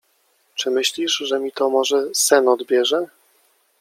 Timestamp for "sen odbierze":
2.13-3.05